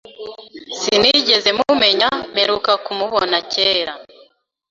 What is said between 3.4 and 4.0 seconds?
kera.